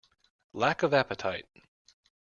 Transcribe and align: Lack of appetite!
Lack 0.53 0.81
of 0.81 0.95
appetite! 0.95 1.47